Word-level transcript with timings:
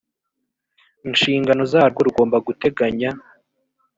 nshingano 1.11 1.61
zarwo 1.71 1.99
rugomba 2.07 2.37
guteganya 2.47 3.09